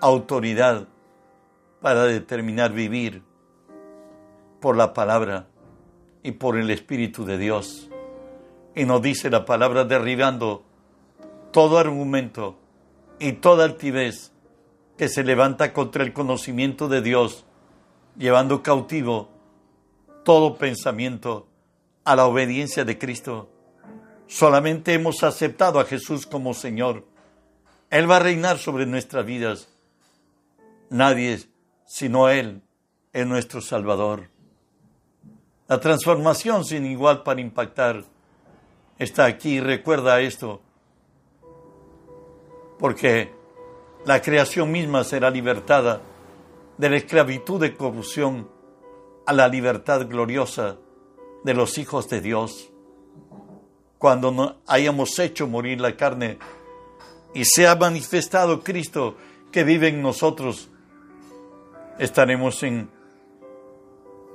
autoridad 0.00 0.86
para 1.80 2.04
determinar 2.04 2.72
vivir 2.72 3.22
por 4.60 4.76
la 4.76 4.92
palabra 4.92 5.46
y 6.22 6.32
por 6.32 6.58
el 6.58 6.70
Espíritu 6.70 7.24
de 7.24 7.38
Dios. 7.38 7.88
Y 8.74 8.84
nos 8.84 9.00
dice 9.02 9.30
la 9.30 9.44
palabra 9.44 9.84
derribando 9.84 10.64
todo 11.50 11.78
argumento 11.78 12.59
y 13.20 13.34
toda 13.34 13.64
altivez 13.64 14.32
que 14.98 15.08
se 15.08 15.22
levanta 15.22 15.72
contra 15.72 16.02
el 16.02 16.12
conocimiento 16.12 16.88
de 16.88 17.02
Dios, 17.02 17.44
llevando 18.16 18.62
cautivo 18.62 19.28
todo 20.24 20.56
pensamiento 20.56 21.46
a 22.04 22.16
la 22.16 22.26
obediencia 22.26 22.84
de 22.84 22.98
Cristo. 22.98 23.48
Solamente 24.26 24.94
hemos 24.94 25.22
aceptado 25.22 25.78
a 25.78 25.84
Jesús 25.84 26.26
como 26.26 26.54
Señor. 26.54 27.04
Él 27.90 28.10
va 28.10 28.16
a 28.16 28.20
reinar 28.20 28.58
sobre 28.58 28.86
nuestras 28.86 29.24
vidas. 29.24 29.68
Nadie 30.88 31.46
sino 31.86 32.28
Él 32.28 32.62
es 33.12 33.26
nuestro 33.26 33.60
Salvador. 33.60 34.30
La 35.68 35.80
transformación 35.80 36.64
sin 36.64 36.86
igual 36.86 37.22
para 37.22 37.40
impactar 37.40 38.04
está 38.98 39.24
aquí. 39.24 39.60
Recuerda 39.60 40.20
esto 40.20 40.62
porque 42.80 43.30
la 44.06 44.22
creación 44.22 44.72
misma 44.72 45.04
será 45.04 45.30
libertada 45.30 46.00
de 46.78 46.88
la 46.88 46.96
esclavitud 46.96 47.60
de 47.60 47.76
corrupción 47.76 48.48
a 49.26 49.34
la 49.34 49.46
libertad 49.46 50.08
gloriosa 50.08 50.78
de 51.44 51.54
los 51.54 51.76
hijos 51.76 52.08
de 52.08 52.22
Dios. 52.22 52.70
Cuando 53.98 54.62
hayamos 54.66 55.18
hecho 55.18 55.46
morir 55.46 55.78
la 55.78 55.94
carne 55.94 56.38
y 57.34 57.44
sea 57.44 57.76
manifestado 57.76 58.64
Cristo 58.64 59.14
que 59.52 59.62
vive 59.62 59.88
en 59.88 60.00
nosotros, 60.00 60.70
estaremos 61.98 62.62
en, 62.62 62.88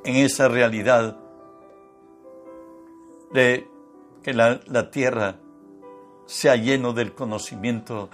en 0.03 0.15
esa 0.17 0.47
realidad 0.47 1.17
de 3.34 3.67
que 4.21 4.36
la, 4.36 4.62
la 4.67 4.91
tierra 4.91 5.39
sea 6.25 6.55
lleno 6.55 6.93
del 6.93 7.13
conocimiento 7.13 8.10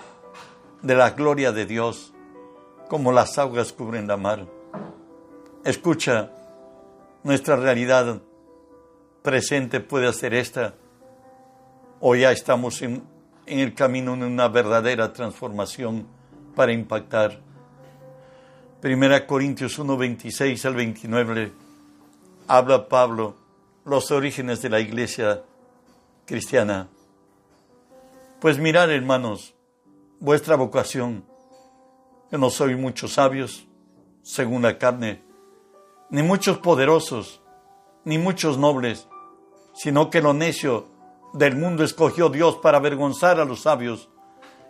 de 0.82 0.96
la 0.96 1.12
gloria 1.12 1.52
de 1.52 1.66
Dios, 1.66 2.14
como 2.90 3.12
las 3.12 3.38
aguas 3.38 3.72
cubren 3.72 4.08
la 4.08 4.18
mar. 4.18 4.48
Escucha, 5.64 6.32
nuestra 7.24 7.56
realidad 7.56 8.22
presente 9.22 9.80
puede 9.80 10.12
ser 10.14 10.34
esta, 10.34 10.74
o 12.00 12.16
ya 12.16 12.32
estamos 12.32 12.82
en, 12.82 13.04
en 13.46 13.60
el 13.60 13.74
camino 13.74 14.16
de 14.16 14.26
una 14.26 14.48
verdadera 14.48 15.14
transformación 15.14 16.08
para 16.56 16.72
impactar. 16.72 17.40
Primera 18.82 19.28
Corintios 19.28 19.78
1, 19.78 19.96
26 19.96 20.66
al 20.66 20.74
29 20.74 21.52
habla 22.48 22.90
Pablo 22.90 23.36
los 23.86 24.12
orígenes 24.12 24.62
de 24.62 24.70
la 24.70 24.80
iglesia 24.80 25.44
cristiana. 26.26 26.90
Pues 28.40 28.58
mirar, 28.58 28.90
hermanos, 28.90 29.54
vuestra 30.22 30.56
vocación. 30.56 31.26
Yo 32.32 32.38
no 32.38 32.52
soy 32.52 32.76
muchos 32.76 33.14
sabios, 33.14 33.68
según 34.22 34.62
la 34.62 34.78
carne, 34.78 35.24
ni 36.12 36.22
muchos 36.22 36.60
poderosos, 36.60 37.42
ni 38.06 38.20
muchos 38.20 38.58
nobles, 38.60 39.08
sino 39.74 40.12
que 40.12 40.22
lo 40.22 40.34
necio 40.34 40.86
del 41.34 41.56
mundo 41.56 41.84
escogió 41.84 42.30
Dios 42.30 42.58
para 42.58 42.78
avergonzar 42.78 43.40
a 43.40 43.46
los 43.46 43.62
sabios, 43.62 44.10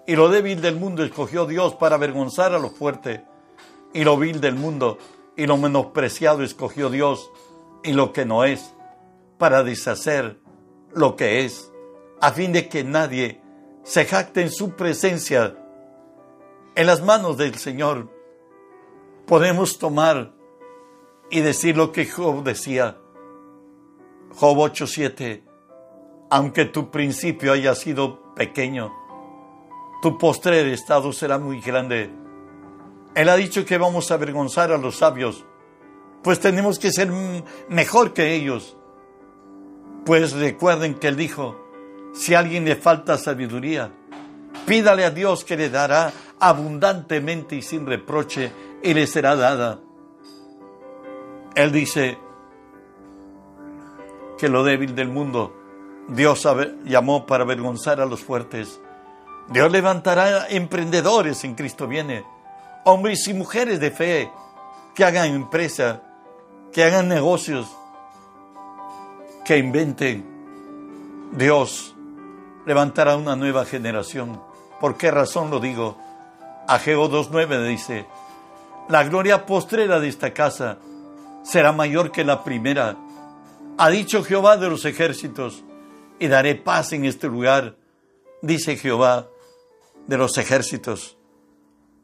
y 0.07 0.15
lo 0.15 0.29
débil 0.29 0.61
del 0.61 0.77
mundo 0.77 1.03
escogió 1.03 1.45
Dios 1.45 1.75
para 1.75 1.95
avergonzar 1.95 2.53
a 2.53 2.59
lo 2.59 2.69
fuerte, 2.69 3.25
y 3.93 4.05
lo 4.05 4.17
vil 4.17 4.39
del 4.39 4.55
mundo 4.55 4.97
y 5.35 5.47
lo 5.47 5.57
menospreciado 5.57 6.43
escogió 6.43 6.89
Dios, 6.89 7.29
y 7.83 7.91
lo 7.91 8.13
que 8.13 8.25
no 8.25 8.45
es, 8.45 8.73
para 9.37 9.63
deshacer 9.63 10.39
lo 10.93 11.17
que 11.17 11.43
es, 11.43 11.71
a 12.21 12.31
fin 12.31 12.53
de 12.53 12.69
que 12.69 12.85
nadie 12.85 13.41
se 13.83 14.05
jacte 14.05 14.41
en 14.41 14.51
su 14.51 14.71
presencia, 14.71 15.55
en 16.75 16.87
las 16.87 17.01
manos 17.01 17.37
del 17.37 17.55
Señor, 17.55 18.09
podemos 19.25 19.77
tomar 19.77 20.33
y 21.29 21.41
decir 21.41 21.77
lo 21.77 21.91
que 21.91 22.05
Job 22.05 22.43
decía. 22.43 22.97
Job 24.35 24.57
8:7, 24.57 25.43
aunque 26.29 26.65
tu 26.65 26.91
principio 26.91 27.53
haya 27.53 27.75
sido 27.75 28.33
pequeño, 28.35 28.93
tu 30.01 30.17
postrer 30.17 30.67
estado 30.67 31.11
será 31.11 31.37
muy 31.37 31.59
grande. 31.59 32.09
Él 33.13 33.29
ha 33.29 33.35
dicho 33.35 33.65
que 33.65 33.77
vamos 33.77 34.09
a 34.09 34.13
avergonzar 34.13 34.71
a 34.71 34.77
los 34.77 34.97
sabios, 34.97 35.45
pues 36.23 36.39
tenemos 36.39 36.79
que 36.79 36.91
ser 36.91 37.11
mejor 37.67 38.13
que 38.13 38.35
ellos. 38.35 38.77
Pues 40.05 40.33
recuerden 40.33 40.95
que 40.95 41.07
él 41.07 41.17
dijo, 41.17 41.60
si 42.13 42.33
a 42.33 42.39
alguien 42.39 42.65
le 42.65 42.75
falta 42.75 43.17
sabiduría, 43.17 43.91
pídale 44.65 45.05
a 45.05 45.11
Dios 45.11 45.43
que 45.43 45.57
le 45.57 45.69
dará 45.69 46.11
abundantemente 46.39 47.55
y 47.55 47.61
sin 47.61 47.85
reproche 47.85 48.51
y 48.83 48.93
le 48.93 49.07
será 49.07 49.35
dada. 49.35 49.79
Él 51.55 51.71
dice 51.71 52.17
que 54.37 54.49
lo 54.49 54.63
débil 54.63 54.95
del 54.95 55.09
mundo 55.09 55.61
Dios 56.07 56.47
llamó 56.83 57.25
para 57.25 57.43
avergonzar 57.43 58.01
a 58.01 58.05
los 58.05 58.21
fuertes. 58.21 58.79
Dios 59.49 59.71
levantará 59.71 60.47
emprendedores 60.49 61.43
en 61.43 61.55
Cristo 61.55 61.87
viene, 61.87 62.25
hombres 62.85 63.27
y 63.27 63.33
mujeres 63.33 63.79
de 63.79 63.91
fe 63.91 64.31
que 64.93 65.05
hagan 65.05 65.33
empresa, 65.33 66.01
que 66.73 66.83
hagan 66.83 67.07
negocios, 67.07 67.67
que 69.45 69.57
inventen. 69.57 70.29
Dios 71.33 71.90
levantará 72.65 73.15
una 73.15 73.35
nueva 73.35 73.65
generación. 73.65 74.41
¿Por 74.79 74.97
qué 74.97 75.11
razón 75.11 75.49
lo 75.51 75.59
digo? 75.59 75.97
Ageo 76.67 77.09
2.9 77.09 77.67
dice, 77.67 78.05
la 78.89 79.03
gloria 79.03 79.45
postrera 79.45 79.99
de 79.99 80.07
esta 80.07 80.33
casa 80.33 80.77
será 81.43 81.71
mayor 81.71 82.11
que 82.11 82.23
la 82.23 82.43
primera. 82.43 82.97
Ha 83.77 83.89
dicho 83.89 84.23
Jehová 84.23 84.57
de 84.57 84.69
los 84.69 84.85
ejércitos, 84.85 85.63
y 86.19 86.27
daré 86.27 86.55
paz 86.55 86.93
en 86.93 87.05
este 87.05 87.27
lugar, 87.27 87.77
dice 88.41 88.77
Jehová 88.77 89.27
de 90.07 90.17
los 90.17 90.37
ejércitos. 90.37 91.17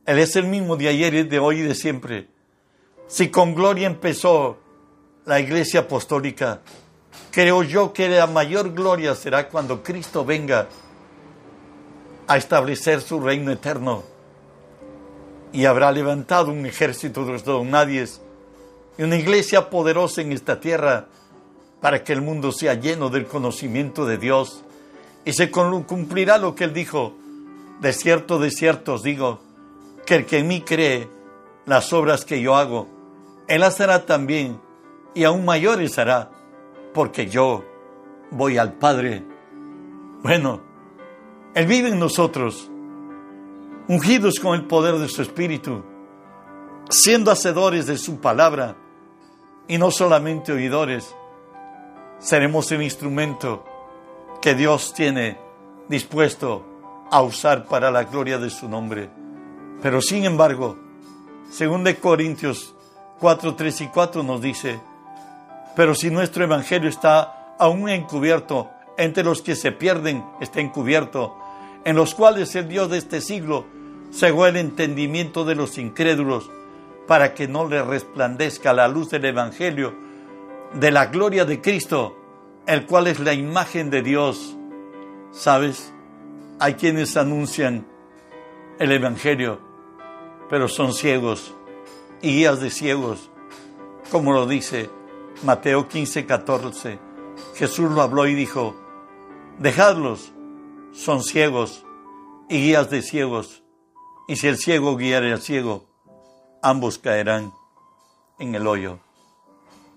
Él 0.06 0.20
es 0.20 0.36
el 0.36 0.46
mismo 0.48 0.76
de 0.76 0.88
ayer, 0.88 1.28
de 1.28 1.40
hoy 1.40 1.60
y 1.60 1.64
de 1.64 1.76
siempre. 1.76 2.28
Si 3.08 3.30
con 3.30 3.54
gloria 3.54 3.86
empezó 3.86 4.58
la 5.26 5.40
iglesia 5.40 5.82
apostólica, 5.82 6.62
Creo 7.32 7.64
yo 7.64 7.94
que 7.94 8.10
la 8.10 8.28
mayor 8.28 8.74
gloria 8.74 9.14
será 9.16 9.48
cuando 9.50 9.84
Cristo 9.84 10.26
venga 10.26 10.68
a 12.28 12.38
establecer 12.38 13.02
su 13.02 13.20
reino 13.20 13.52
eterno. 13.52 14.04
y 15.54 15.64
habrá 15.64 15.92
levantado 15.94 16.52
un 16.52 16.66
ejército 16.66 17.26
de 17.26 17.32
los 17.32 17.46
donadies 17.46 18.22
y 18.98 19.04
una 19.04 19.16
iglesia 19.16 19.70
poderosa 19.70 20.22
en 20.22 20.34
esta 20.34 20.60
tierra 20.60 21.08
para 21.82 22.04
que 22.04 22.12
el 22.12 22.22
mundo 22.22 22.52
sea 22.52 22.74
lleno 22.74 23.10
del 23.10 23.28
conocimiento 23.28 24.06
de 24.06 24.18
Dios 24.18 24.64
y 25.24 25.34
se 25.34 25.50
cumplirá 25.50 26.38
lo 26.38 26.54
que 26.54 26.66
él 26.66 26.74
dijo. 26.74 27.14
De 27.80 27.94
cierto, 27.94 28.40
de 28.40 28.50
cierto 28.52 28.96
os 28.96 29.04
digo, 29.04 29.40
que 30.06 30.16
el 30.16 30.26
que 30.26 30.40
en 30.40 30.48
mí 30.48 30.62
cree 30.62 31.08
las 31.66 31.94
obras 31.94 32.26
que 32.26 32.42
yo 32.42 32.56
hago, 32.56 32.88
él 33.48 33.62
las 33.62 33.80
hará 33.80 34.06
también 34.06 34.60
y 35.14 35.24
aún 35.24 35.46
mayores 35.46 35.98
hará, 35.98 36.32
porque 36.98 37.28
yo 37.28 37.64
voy 38.32 38.58
al 38.58 38.74
Padre. 38.74 39.24
Bueno, 40.24 40.62
Él 41.54 41.68
vive 41.68 41.90
en 41.90 42.00
nosotros, 42.00 42.72
ungidos 43.88 44.40
con 44.40 44.56
el 44.56 44.66
poder 44.66 44.96
de 44.96 45.08
su 45.08 45.22
Espíritu, 45.22 45.84
siendo 46.90 47.30
hacedores 47.30 47.86
de 47.86 48.00
su 48.00 48.20
palabra 48.20 48.78
y 49.68 49.78
no 49.78 49.92
solamente 49.92 50.52
oidores, 50.52 51.16
seremos 52.18 52.72
el 52.72 52.82
instrumento 52.82 53.64
que 54.42 54.56
Dios 54.56 54.92
tiene 54.96 55.38
dispuesto 55.90 56.66
a 57.12 57.22
usar 57.22 57.68
para 57.68 57.92
la 57.92 58.06
gloria 58.06 58.40
de 58.40 58.50
su 58.50 58.68
nombre. 58.68 59.08
Pero 59.84 60.02
sin 60.02 60.26
embargo, 60.26 60.76
según 61.52 61.84
de 61.84 61.98
Corintios 61.98 62.74
4, 63.20 63.54
3 63.54 63.82
y 63.82 63.88
4 63.90 64.24
nos 64.24 64.42
dice, 64.42 64.80
pero 65.78 65.94
si 65.94 66.10
nuestro 66.10 66.44
evangelio 66.44 66.90
está 66.90 67.54
aún 67.60 67.88
encubierto, 67.88 68.72
entre 68.98 69.24
los 69.24 69.44
que 69.44 69.56
se 69.56 69.72
pierden 69.72 70.26
está 70.42 70.60
encubierto, 70.60 71.38
en 71.86 71.96
los 71.96 72.16
cuales 72.16 72.56
el 72.56 72.68
Dios 72.68 72.90
de 72.90 72.98
este 72.98 73.22
siglo 73.22 73.64
cegó 74.12 74.48
el 74.48 74.58
entendimiento 74.58 75.46
de 75.46 75.54
los 75.54 75.78
incrédulos, 75.78 76.50
para 77.06 77.36
que 77.36 77.48
no 77.48 77.68
le 77.68 77.84
resplandezca 77.84 78.74
la 78.74 78.88
luz 78.88 79.12
del 79.12 79.26
evangelio 79.26 79.94
de 80.74 80.90
la 80.90 81.06
gloria 81.06 81.46
de 81.46 81.62
Cristo, 81.62 82.18
el 82.66 82.88
cual 82.88 83.06
es 83.06 83.20
la 83.20 83.34
imagen 83.34 83.92
de 83.92 84.02
Dios. 84.02 84.58
¿Sabes? 85.32 85.94
Hay 86.58 86.74
quienes 86.74 87.16
anuncian 87.18 87.86
el 88.80 88.92
evangelio, 88.92 89.60
pero 90.50 90.70
son 90.70 90.92
ciegos 90.92 91.54
y 92.24 92.32
guías 92.32 92.62
de 92.62 92.72
ciegos, 92.72 93.30
como 94.10 94.34
lo 94.34 94.48
dice 94.48 94.97
Mateo 95.44 95.88
15, 95.88 96.26
14. 96.26 97.00
Jesús 97.56 97.92
lo 97.92 98.02
habló 98.02 98.26
y 98.28 98.34
dijo, 98.34 98.76
dejadlos, 99.60 100.32
son 100.94 101.24
ciegos 101.24 101.86
y 102.50 102.58
guías 102.62 102.90
de 102.90 103.04
ciegos, 103.04 103.64
y 104.28 104.38
si 104.38 104.48
el 104.48 104.58
ciego 104.58 104.96
guiara 104.96 105.32
al 105.32 105.42
ciego, 105.42 105.86
ambos 106.64 106.98
caerán 106.98 107.54
en 108.40 108.56
el 108.56 108.66
hoyo. 108.66 109.00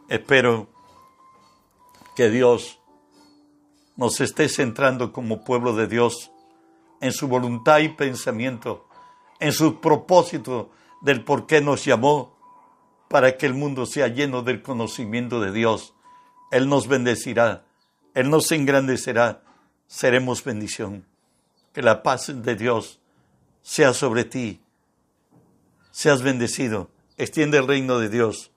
Espero 0.09 0.69
que 2.15 2.29
Dios 2.29 2.81
nos 3.97 4.21
esté 4.21 4.49
centrando 4.49 5.13
como 5.13 5.45
pueblo 5.45 5.75
de 5.75 5.87
Dios 5.87 6.31
en 7.01 7.13
su 7.13 7.29
voluntad 7.29 7.79
y 7.79 7.89
pensamiento, 7.89 8.87
en 9.39 9.53
su 9.53 9.81
propósito 9.81 10.71
del 11.01 11.25
por 11.25 11.47
qué 11.47 11.63
nos 11.63 11.85
llamó, 11.85 12.40
para 13.11 13.37
que 13.37 13.45
el 13.45 13.55
mundo 13.55 13.87
sea 13.87 14.07
lleno 14.07 14.43
del 14.43 14.63
conocimiento 14.63 15.41
de 15.41 15.51
Dios. 15.51 15.95
Él 16.53 16.69
nos 16.69 16.87
bendecirá, 16.87 17.65
Él 18.15 18.31
nos 18.31 18.53
engrandecerá, 18.53 19.43
seremos 19.89 20.45
bendición. 20.45 21.05
Que 21.73 21.83
la 21.83 22.05
paz 22.05 22.33
de 22.33 22.55
Dios 22.55 23.01
sea 23.63 23.95
sobre 23.95 24.25
ti. 24.25 24.61
Seas 25.91 26.23
bendecido, 26.23 26.89
extiende 27.17 27.59
el 27.59 27.67
reino 27.67 27.99
de 27.99 28.11
Dios 28.11 28.50